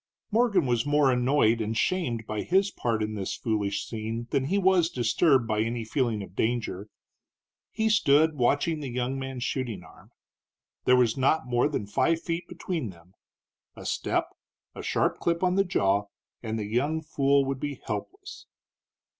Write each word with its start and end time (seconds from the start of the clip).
Morgan 0.31 0.65
was 0.65 0.83
more 0.83 1.11
annoyed 1.11 1.61
and 1.61 1.77
shamed 1.77 2.25
by 2.25 2.41
his 2.41 2.71
part 2.71 3.03
in 3.03 3.13
this 3.13 3.35
foolish 3.35 3.85
scene 3.85 4.25
than 4.31 4.45
he 4.45 4.57
was 4.57 4.89
disturbed 4.89 5.45
by 5.45 5.61
any 5.61 5.85
feeling 5.85 6.23
of 6.23 6.35
danger. 6.35 6.87
He 7.69 7.87
stood 7.87 8.33
watching 8.33 8.79
the 8.79 8.89
young 8.89 9.19
man's 9.19 9.43
shooting 9.43 9.83
arm. 9.83 10.09
There 10.85 10.95
was 10.95 11.17
not 11.17 11.45
more 11.45 11.69
than 11.69 11.85
five 11.85 12.19
feet 12.19 12.47
between 12.47 12.89
them; 12.89 13.13
a 13.75 13.85
step, 13.85 14.29
a 14.73 14.81
sharp 14.81 15.19
clip 15.19 15.43
on 15.43 15.53
the 15.53 15.63
jaw, 15.63 16.05
and 16.41 16.57
the 16.57 16.65
young 16.65 17.03
fool 17.03 17.45
would 17.45 17.59
be 17.59 17.79
helpless. 17.85 18.47